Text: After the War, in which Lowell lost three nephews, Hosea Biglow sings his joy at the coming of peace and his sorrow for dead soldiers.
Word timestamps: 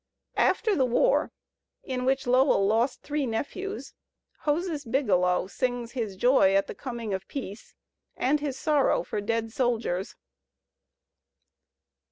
After 0.37 0.75
the 0.75 0.83
War, 0.83 1.31
in 1.83 2.05
which 2.05 2.25
Lowell 2.25 2.65
lost 2.65 3.03
three 3.03 3.27
nephews, 3.27 3.93
Hosea 4.45 4.79
Biglow 4.89 5.45
sings 5.45 5.91
his 5.91 6.15
joy 6.15 6.55
at 6.55 6.65
the 6.65 6.73
coming 6.73 7.13
of 7.13 7.27
peace 7.27 7.75
and 8.17 8.39
his 8.39 8.57
sorrow 8.57 9.03
for 9.03 9.21
dead 9.21 9.51
soldiers. 9.53 10.15